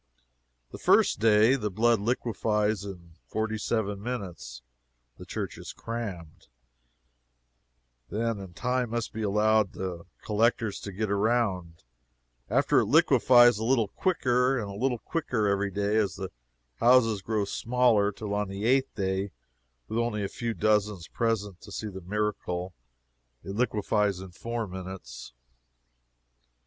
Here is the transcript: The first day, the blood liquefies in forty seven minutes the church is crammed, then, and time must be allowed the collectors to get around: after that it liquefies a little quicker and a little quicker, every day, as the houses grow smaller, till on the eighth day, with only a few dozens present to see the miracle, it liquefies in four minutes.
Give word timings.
The 0.71 0.79
first 0.79 1.19
day, 1.19 1.55
the 1.55 1.69
blood 1.69 1.99
liquefies 1.99 2.83
in 2.83 3.11
forty 3.27 3.59
seven 3.59 4.01
minutes 4.01 4.63
the 5.19 5.27
church 5.27 5.59
is 5.59 5.73
crammed, 5.73 6.47
then, 8.09 8.39
and 8.39 8.55
time 8.55 8.89
must 8.89 9.13
be 9.13 9.21
allowed 9.21 9.73
the 9.73 10.07
collectors 10.23 10.79
to 10.79 10.91
get 10.91 11.11
around: 11.11 11.83
after 12.49 12.77
that 12.77 12.81
it 12.85 12.85
liquefies 12.85 13.59
a 13.59 13.63
little 13.63 13.89
quicker 13.89 14.57
and 14.57 14.71
a 14.71 14.75
little 14.75 14.97
quicker, 14.97 15.47
every 15.47 15.69
day, 15.69 15.97
as 15.97 16.15
the 16.15 16.31
houses 16.77 17.21
grow 17.21 17.45
smaller, 17.45 18.11
till 18.11 18.33
on 18.33 18.47
the 18.47 18.65
eighth 18.65 18.95
day, 18.95 19.31
with 19.87 19.99
only 19.99 20.23
a 20.23 20.27
few 20.27 20.55
dozens 20.55 21.07
present 21.09 21.61
to 21.61 21.71
see 21.71 21.89
the 21.89 22.01
miracle, 22.01 22.73
it 23.43 23.53
liquefies 23.55 24.19
in 24.19 24.31
four 24.31 24.65
minutes. 24.65 25.31